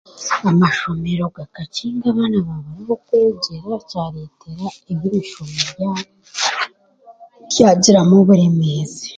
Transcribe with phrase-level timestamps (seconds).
[0.49, 5.91] Amashomero gakakinga abaana baabura ahokwegyera kyaretera eby'emishomo
[7.51, 9.05] byagiramu oburemeezi